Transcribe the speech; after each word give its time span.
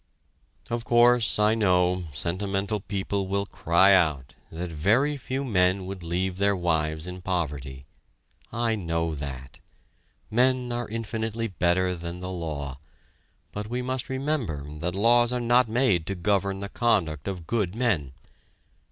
Of 0.71 0.83
course, 0.83 1.37
I 1.37 1.53
know, 1.53 2.05
sentimental 2.11 2.79
people 2.79 3.27
will 3.27 3.45
cry 3.45 3.93
out, 3.93 4.33
that 4.51 4.71
very 4.71 5.15
few 5.15 5.43
men 5.45 5.85
would 5.85 6.01
leave 6.01 6.37
their 6.39 6.55
wives 6.55 7.05
in 7.05 7.21
poverty 7.21 7.85
I 8.51 8.73
know 8.73 9.13
that; 9.13 9.59
men 10.31 10.71
are 10.71 10.87
infinitely 10.89 11.49
better 11.49 11.95
than 11.95 12.19
the 12.19 12.31
law, 12.31 12.79
but 13.51 13.67
we 13.67 13.83
must 13.83 14.09
remember 14.09 14.63
that 14.79 14.95
laws 14.95 15.31
are 15.31 15.39
not 15.39 15.69
made 15.69 16.07
to 16.07 16.15
govern 16.15 16.61
the 16.61 16.69
conduct 16.69 17.27
of 17.27 17.45
good 17.45 17.75
men. 17.75 18.11